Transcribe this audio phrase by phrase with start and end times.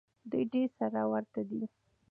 [0.29, 1.61] دوی ډېر سره ورته دي.